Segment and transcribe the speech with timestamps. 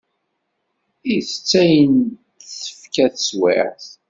[1.15, 1.95] Itett ayen
[2.41, 3.85] d-tefka teswiɛt.